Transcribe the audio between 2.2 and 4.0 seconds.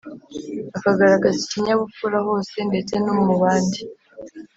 hose ndetse numubandi